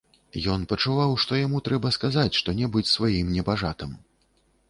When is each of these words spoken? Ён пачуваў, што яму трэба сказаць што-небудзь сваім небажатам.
Ён 0.53 0.61
пачуваў, 0.71 1.11
што 1.23 1.37
яму 1.39 1.61
трэба 1.67 1.91
сказаць 1.97 2.37
што-небудзь 2.39 2.93
сваім 2.95 3.27
небажатам. 3.37 3.91